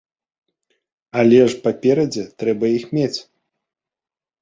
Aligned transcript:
Але 1.25 1.41
ж, 1.43 1.61
паперадзе, 1.69 2.27
трэба 2.43 2.65
іх 2.81 2.85
мець. 2.97 3.15